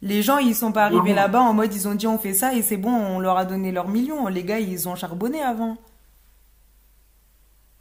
[0.01, 2.53] Les gens, ils sont pas arrivés là-bas en mode ils ont dit on fait ça
[2.53, 4.27] et c'est bon, on leur a donné leurs millions.
[4.27, 5.77] Les gars, ils ont charbonné avant.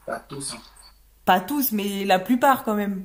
[0.06, 0.54] Pas tous.
[0.54, 0.58] Hein.
[1.24, 3.04] Pas tous, mais la plupart quand même.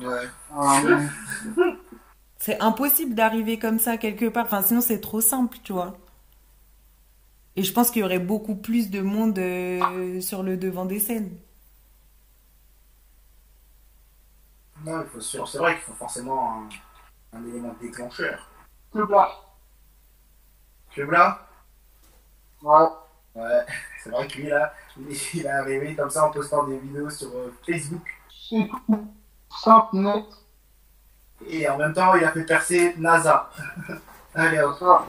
[0.00, 0.30] Ouais.
[0.52, 1.06] Euh,
[2.38, 4.46] C'est impossible d'arriver comme ça quelque part.
[4.46, 5.96] Enfin, sinon, c'est trop simple, tu vois.
[7.54, 10.98] Et je pense qu'il y aurait beaucoup plus de monde euh, sur le devant des
[10.98, 11.30] scènes.
[14.84, 15.46] Non, il faut sûr.
[15.48, 16.68] C'est vrai qu'il faut forcément un,
[17.38, 18.48] un élément déclencheur.
[18.92, 19.28] que blanc.
[20.92, 21.48] Club là?
[22.62, 22.86] Ouais.
[23.34, 23.66] Ouais.
[24.02, 27.10] C'est vrai que lui là, il il est arrivé comme ça en postant des vidéos
[27.10, 28.08] sur euh, Facebook.
[29.92, 30.24] Net.
[31.46, 33.50] Et en même temps, il a fait percer NASA.
[34.34, 34.76] Allez hop.
[34.78, 35.04] Ça.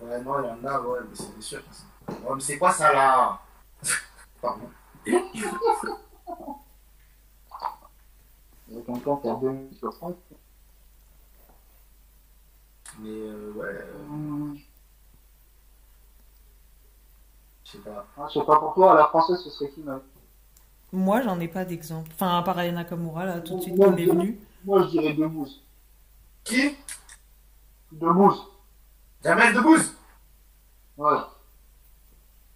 [0.00, 1.62] Ouais, non, il y en a, ouais, mais c'est sûr.
[2.08, 3.40] Ouais, mais c'est quoi ça là?
[4.40, 4.70] Pardon.
[5.06, 5.14] Il
[8.68, 10.14] y a quelqu'un qui a 2000 sur 5.
[12.98, 14.54] Mais euh, ouais, euh,
[17.64, 18.06] je sais pas.
[18.16, 20.02] ah, Je sais pas pour toi, à la française, ce serait qui, mec
[20.92, 22.10] Moi, j'en ai pas d'exemple.
[22.14, 24.38] Enfin, à part Aya Nakamura, là, tout de suite, Moi, qui m'est je- venu.
[24.64, 25.62] Moi, je dirais Demouze.
[26.44, 26.76] Qui
[27.92, 28.46] Demouze.
[29.24, 29.94] Jamel Debbouze
[30.96, 31.16] Ouais.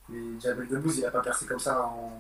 [0.09, 2.13] Mais Jamel Debbouze, il a pas percé comme ça en.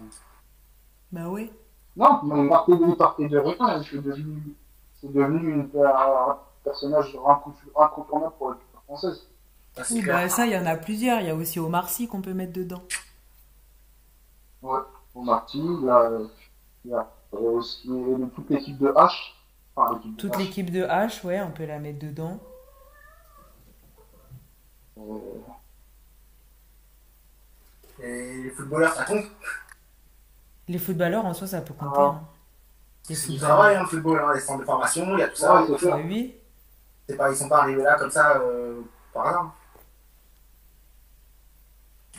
[1.13, 1.51] Bah ouais.
[1.97, 2.49] Non, mais il
[2.97, 3.83] partait, de rien.
[3.83, 4.55] C'est devenu,
[5.01, 9.27] c'est devenu une- un personnage incont- incontournable pour la culture française.
[9.77, 11.21] Ah, c'est Oui, bah ça, il y en a plusieurs.
[11.21, 12.83] Il y a aussi Omar Sy qu'on peut mettre dedans.
[14.63, 14.81] Ouais.
[15.15, 16.11] Au Marty, il y a,
[16.85, 17.89] il y a aussi
[18.35, 19.33] toute l'équipe de H.
[19.77, 20.39] Enfin, l'équipe de Toute H.
[20.39, 22.39] l'équipe de H, ouais, on peut la mettre dedans.
[24.99, 25.19] Euh,
[28.03, 29.25] Et les footballeurs, ça compte?
[30.69, 31.97] Les footballeurs, en soi, ça peut compter.
[31.99, 32.03] Ah.
[32.03, 32.29] hein.
[33.09, 33.57] Les C'est du footballeurs.
[33.59, 35.63] travail, hein, le football, hein, les centres de formation, il y a tout ça.
[35.65, 35.97] Ouais, ça.
[35.97, 36.37] oui.
[37.09, 39.55] C'est pas, ils sont pas arrivés là comme ça euh, par hasard.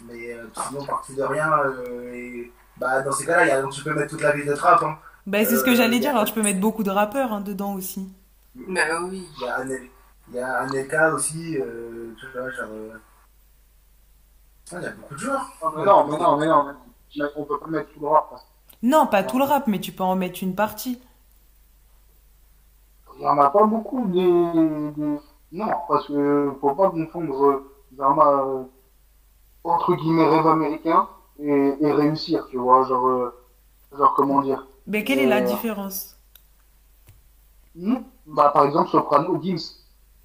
[0.05, 2.51] Mais euh, sinon, parti de rien, euh, et,
[2.81, 4.83] bah, dans ces cas-là, il y a- tu peux mettre toute la ville de trappe.
[4.83, 4.97] Hein.
[5.27, 6.11] Bah c'est ce que Euh, j'allais dire.
[6.11, 8.09] Alors, tu peux mettre beaucoup de rappeurs hein, dedans aussi.
[8.55, 9.27] Bah oui.
[9.37, 9.89] Il y a Anel-
[10.29, 12.67] il y a Anelka aussi, euh, tu vois, genre.
[12.71, 12.97] euh,
[14.73, 15.45] ah, il y a beaucoup de joueurs.
[15.77, 16.65] Mais non, mais non, mais non.
[17.17, 17.25] mais.
[17.35, 18.27] On peut pas mettre tout le rap.
[18.29, 18.45] parce
[18.83, 20.99] Non, pas tout le rap, mais tu peux en mettre une partie.
[23.17, 24.21] Il y en a pas beaucoup des,
[24.95, 25.19] des-
[25.51, 27.63] Non, parce que faut pas confondre
[27.95, 28.63] Zama, euh,
[29.63, 31.07] entre guillemets, rêve américain
[31.41, 32.83] et, et réussir, tu vois.
[32.85, 33.31] Genre, euh,
[33.97, 34.67] genre comment dire.
[34.85, 36.17] Mais quelle est la Euh, différence?
[37.75, 37.97] Hmm?
[38.25, 39.57] Bah, par exemple, Soprano, Gims,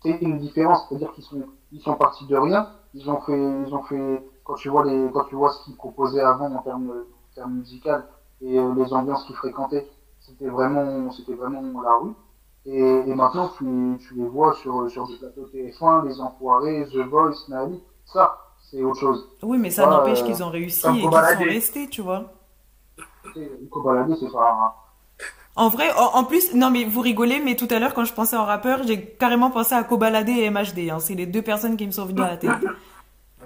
[0.03, 3.33] c'est une différence, c'est-à-dire qu'ils sont, ils sont partis de rien, ils ont fait,
[3.67, 6.63] ils ont fait, quand tu vois les, quand tu vois ce qu'ils proposaient avant en
[6.63, 7.91] termes, en termes musicaux
[8.43, 9.89] et euh, les ambiances qu'ils fréquentaient,
[10.21, 12.13] c'était vraiment, c'était vraiment la rue.
[12.67, 16.97] Et, et maintenant, tu, tu les vois sur, sur des plateaux TF1, Les Enfoirés, The
[17.09, 17.81] Voice, Nali.
[18.05, 18.39] Ça,
[18.71, 19.29] c'est autre chose.
[19.43, 22.33] Oui, mais ça n'empêche euh, qu'ils ont réussi et qu'ils sont restés, tu vois.
[23.35, 24.75] C'est pas
[25.57, 28.37] En vrai, en, plus, non mais vous rigolez, mais tout à l'heure quand je pensais
[28.37, 30.91] en rappeur, j'ai carrément pensé à Kobalade et MHD.
[30.91, 30.99] Hein.
[31.01, 32.51] C'est les deux personnes qui me sont venues à la tête.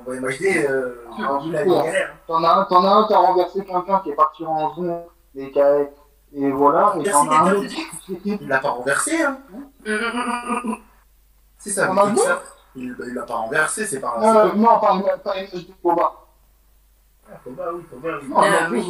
[0.07, 1.69] On va imaginer, euh, rendu la Ouais.
[1.69, 2.17] galère.
[2.27, 5.03] T'en as un, t'en as un qui a renversé quelqu'un qui est parti en zone
[5.37, 5.81] et qui a,
[6.33, 7.75] et voilà, et t'en as un autre
[8.25, 9.39] Il l'a pas renversé, hein.
[11.59, 12.43] C'est ça, On a ça
[12.77, 14.69] Il il l'a pas renversé, c'est pas euh, non.
[17.59, 18.29] Ah, oui, faut pas, oui.
[18.29, 18.83] Non, Ah, non, oui.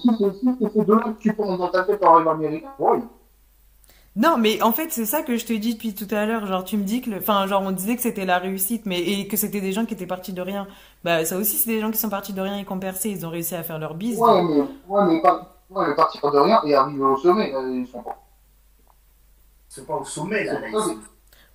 [0.00, 2.98] si c'est que tu penses dans ta tête américain, oui.
[4.16, 6.46] Non, mais en fait, c'est ça que je te dis depuis tout à l'heure.
[6.46, 7.18] Genre, tu me dis que, le...
[7.18, 9.94] enfin, genre, on disait que c'était la réussite, mais et que c'était des gens qui
[9.94, 10.68] étaient partis de rien.
[11.02, 13.10] Bah, ça aussi, c'est des gens qui sont partis de rien et qui ont percé.
[13.10, 14.18] Ils ont réussi à faire leur bise.
[14.20, 17.70] Ouais, mais, ouais, mais, pas, ouais, mais partir de rien et arriver au sommet, euh,
[17.74, 18.16] ils sont pas.
[19.74, 20.52] C'est pas au sommet, là.
[20.52, 20.98] là, C'est ça, ici.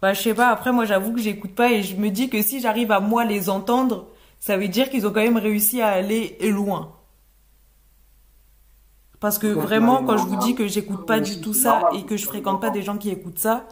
[0.01, 0.49] Bah, je sais pas.
[0.49, 3.23] Après, moi, j'avoue que j'écoute pas et je me dis que si j'arrive à moi
[3.23, 4.07] les entendre,
[4.39, 6.95] ça veut dire qu'ils ont quand même réussi à aller loin.
[9.21, 12.17] Parce que vraiment, quand je vous dis que j'écoute pas du tout ça et que
[12.17, 13.65] je fréquente pas des gens qui écoutent ça,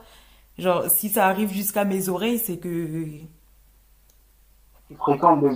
[0.57, 3.19] genre, si ça arrive jusqu'à mes oreilles, c'est que
[4.87, 5.55] tu fréquentes des,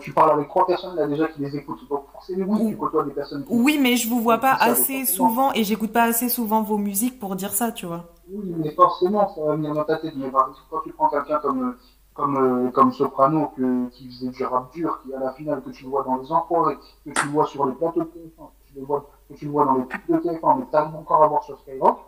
[0.00, 1.86] tu parles avec trois personnes là déjà qui les écoutent.
[1.88, 3.52] Donc forcément, oui, tu côtoies des personnes qui.
[3.52, 7.18] Oui, mais je vous vois pas assez souvent et j'écoute pas assez souvent vos musiques
[7.18, 8.04] pour dire ça, tu vois.
[8.30, 10.14] Oui, mais forcément, ça va venir dans ta tête.
[10.16, 11.76] Mais par exemple, quand tu prends quelqu'un comme,
[12.14, 15.70] comme, euh, comme Soprano, que, qui faisait du rap dur, qui à la finale, que
[15.70, 18.80] tu vois dans les enfoirés, que tu vois sur les plateaux de TF1, que tu
[18.80, 21.28] le vois, que tu le vois dans les pubs de TF1, mais t'arrives encore à
[21.28, 21.98] voir sur Skyrock,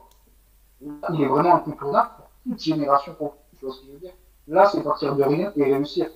[0.81, 4.13] il est vraiment incontournable pour toute génération pour tu vois ce que je veux dire?
[4.47, 6.09] Là, c'est partir de rien et réussir.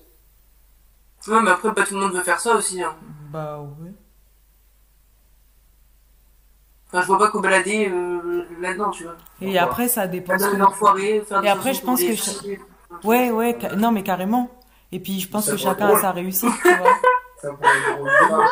[1.29, 2.83] Ouais, mais après, pas tout le monde veut faire ça aussi.
[2.83, 2.95] Hein.
[3.33, 3.93] Bah ouais.
[6.89, 9.15] Enfin, je vois pas qu'au balader euh, là-dedans, tu vois.
[9.41, 10.37] Et après, ça dépend.
[10.39, 12.59] Faire que- enfoirés, faire des Et après, je pense que filles.
[13.05, 14.51] Ouais, ouais, ca- non, mais carrément.
[14.91, 16.87] Et puis, je pense Ça que chacun a sa réussite, tu vois.
[17.41, 18.43] Ça pourrait être drôle.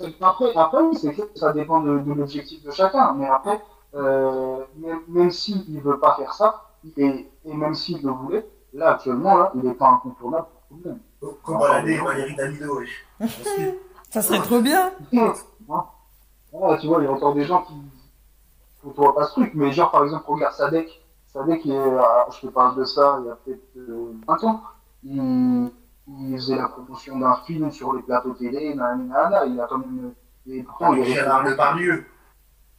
[0.20, 3.14] Après, après oui, c'est que ça dépend de, de l'objectif de chacun.
[3.14, 3.60] Mais après,
[3.94, 8.46] euh, même, même s'il ne veut pas faire ça, et, et même s'il le voulait,
[8.74, 10.46] là, actuellement, là, il n'est pas incontournable
[11.42, 12.80] Comme Baladé, Valérie Damido.
[14.10, 14.92] Ça serait trop bien.
[16.52, 17.74] Ouais, tu vois, il y a encore des gens qui
[18.84, 19.52] ne voient pas ce truc.
[19.54, 21.04] Mais genre, par exemple, regarde Sadek.
[21.26, 22.00] Sadek, il est, euh,
[22.32, 24.62] je te parle de ça il y a peut-être euh, 20 ans.
[25.04, 25.70] Il,
[26.08, 30.12] il faisait la promotion d'un film sur les plateaux télé, nanana, il a quand même...
[30.46, 32.06] Et pourtant, il est resté- Gérard Depardieu.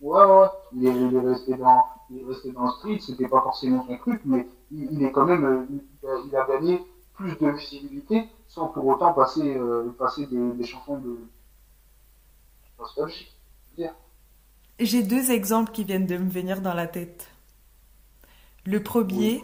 [0.02, 3.28] Ouais, ouais, il est, il est resté dans, il est resté dans le street, c'était
[3.28, 6.46] pas forcément son truc, mais il, il est quand même, euh, il, a, il a
[6.48, 6.84] gagné
[7.20, 11.18] plus de visibilité sans pour autant passer, euh, passer des, des chansons de
[12.80, 13.28] nostalgie.
[14.80, 17.28] J'ai deux exemples qui viennent de me venir dans la tête.
[18.66, 19.44] Le premier,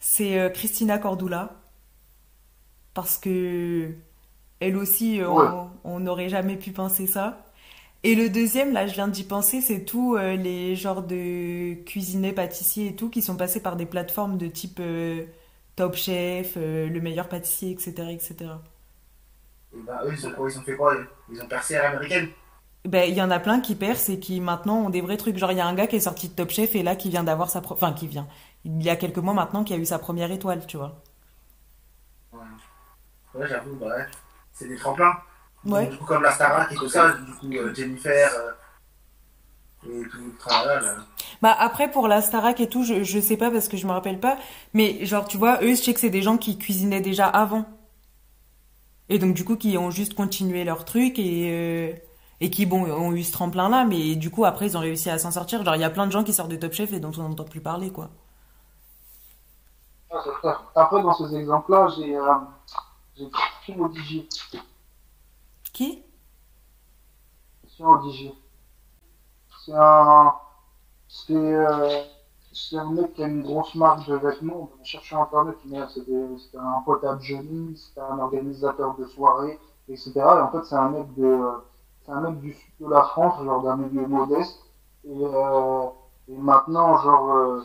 [0.00, 1.54] c'est euh, Christina Cordula.
[2.94, 3.90] Parce que
[4.60, 5.46] elle aussi, euh, Ouais.
[5.84, 7.46] on- on n'aurait jamais pu penser ça.
[8.04, 12.32] Et le deuxième, là, je viens d'y penser, c'est tous euh, les genres de cuisiniers,
[12.32, 15.24] pâtissiers et tout qui sont passés par des plateformes de type euh,
[15.78, 18.62] Top Chef, euh, Le Meilleur Pâtissier, etc., etc.
[19.74, 20.94] Et bah, eux, ils ont, quoi, ils ont fait quoi?
[21.30, 22.28] Ils ont percé à l'américaine.
[22.84, 25.36] Ben, il y en a plein qui percent et qui maintenant ont des vrais trucs.
[25.38, 27.08] Genre, il y a un gars qui est sorti de Top Chef et là qui
[27.10, 27.60] vient d'avoir sa...
[27.60, 28.26] pro- Enfin, qui vient.
[28.64, 31.00] Il y a quelques mois maintenant qui a eu sa première étoile, tu vois.
[32.32, 32.40] Ouais,
[33.34, 34.06] ouais j'avoue, bah ouais.
[34.52, 35.14] C'est des tremplins.
[35.64, 35.88] Ouais.
[35.90, 38.52] Du coup, comme la Starac et tout ça, du coup, euh, Jennifer euh,
[39.84, 40.84] et tout le travail.
[40.84, 40.96] là.
[41.42, 43.92] Bah après pour la Starac et tout, je, je sais pas parce que je me
[43.92, 44.38] rappelle pas,
[44.74, 47.64] mais genre tu vois, eux je sais que c'est des gens qui cuisinaient déjà avant.
[49.08, 51.92] Et donc du coup qui ont juste continué leur truc et euh,
[52.40, 55.10] et qui bon ont eu ce tremplin là, mais du coup après ils ont réussi
[55.10, 55.64] à s'en sortir.
[55.64, 57.22] Genre il y a plein de gens qui sortent de Top Chef et dont on
[57.22, 58.10] n'entend plus parler quoi.
[60.10, 60.62] Ah, c'est clair.
[60.74, 62.34] Après, dans ces exemples-là, j'ai, euh,
[63.16, 64.26] j'ai Christian Odigier.
[65.72, 66.02] Qui?
[67.62, 68.34] Christian Odigier.
[69.68, 70.32] C'est un,
[71.08, 72.02] c'est, euh,
[72.54, 74.70] c'est un mec qui a une grosse marque de vêtements.
[74.80, 79.58] On cherche sur internet, mais c'était, un pote à Johnny, c'était un organisateur de soirée,
[79.90, 80.12] etc.
[80.16, 81.50] Et en fait, c'est un mec de,
[82.00, 84.58] c'est un mec du sud de la France, genre d'un milieu modeste.
[85.04, 85.84] Et, euh,
[86.28, 87.62] et maintenant, genre, euh,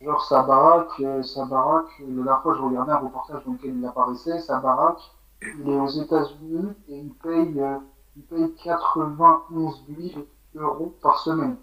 [0.00, 3.84] genre sa baraque, sa baraque, la dernière fois je regardais un reportage dans lequel il
[3.84, 5.02] apparaissait, sa baraque,
[5.42, 7.60] il est aux États-Unis et il paye,
[8.16, 10.24] il paye 91 000
[10.54, 11.56] euros par semaine.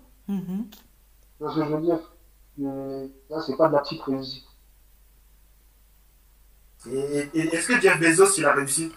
[1.37, 1.99] Tu vois ce que je veux dire?
[2.57, 4.45] Mais Là, c'est pas de la petite réussite.
[6.91, 8.91] Et, et- est-ce que Jeff Bezos, il a réussi?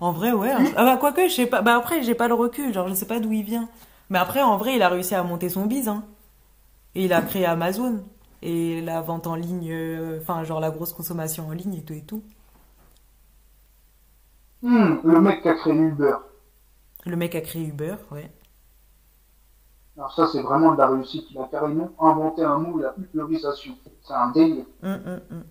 [0.00, 0.50] En vrai ouais.
[0.52, 0.64] hein.
[0.76, 1.62] Ah bah quoique je sais pas.
[1.62, 3.68] Bah après j'ai pas le recul, genre je sais pas d'où il vient.
[4.10, 6.04] Mais après, en vrai, il a réussi à monter son bise, hein.
[6.96, 8.04] Et il a créé Amazon.
[8.42, 11.94] Et la vente en ligne, euh, enfin, genre la grosse consommation en ligne et tout
[11.94, 12.22] et tout.
[14.60, 16.16] Hmm, le mec qui a créé Uber.
[17.06, 18.30] Le mec a créé Uber, ouais.
[19.96, 21.26] Alors ça, c'est vraiment de la réussite.
[21.30, 23.76] Il a carrément inventé un mot, la uberisation.
[24.02, 24.66] C'est un délire.
[24.82, 25.44] Hum, hum, hum.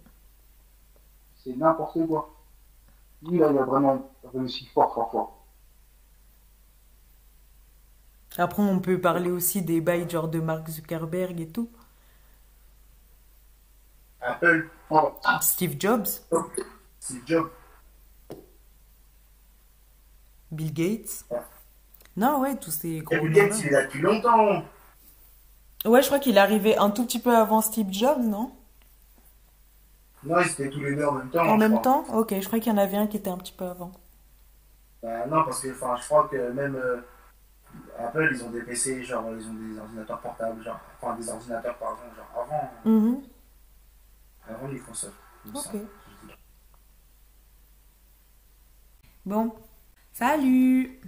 [1.35, 2.29] C'est n'importe quoi.
[3.23, 5.45] Lui, là, il a vraiment réussi fort, fort, fort.
[8.37, 11.69] Après, on peut parler aussi des bails genre de Mark Zuckerberg et tout.
[14.21, 16.07] Apple, Oh, Steve Jobs,
[16.99, 17.49] c'est job.
[20.51, 21.25] Bill Gates.
[22.17, 24.63] Non, ouais, tous ces gros Et Bill Gates, il est là depuis longtemps.
[25.85, 28.51] Ouais, je crois qu'il est arrivé un tout petit peu avant Steve Jobs, non?
[30.23, 31.45] Non, ils étaient tous les deux en même temps.
[31.47, 31.81] En même crois.
[31.83, 32.05] temps?
[32.13, 33.91] Ok, je crois qu'il y en avait un qui était un petit peu avant.
[35.01, 37.01] Bah, non, parce que enfin, je crois que même euh,
[37.99, 41.77] Apple, ils ont des PC, genre ils ont des ordinateurs portables, genre, enfin des ordinateurs,
[41.77, 42.71] pardon, genre avant,
[44.47, 45.11] avant les consoles.
[45.45, 45.63] il me Ok.
[45.63, 45.87] semble.
[49.25, 49.53] Bon.
[50.13, 51.01] Salut